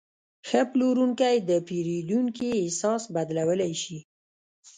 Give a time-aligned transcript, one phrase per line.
[0.47, 3.99] ښه پلورونکی د پیرودونکي احساس بدلولی شي.